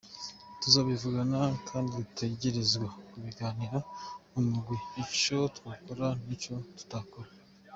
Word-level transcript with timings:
"Tuzobivugana, 0.61 1.39
kandi 1.69 1.89
dutegerezwa 1.99 2.87
kubiganira 3.09 3.77
mu 4.31 4.41
mugwi- 4.49 4.85
ico 5.03 5.37
twokora 5.57 6.07
n'ico 6.25 6.55
tutokora. 6.77 7.29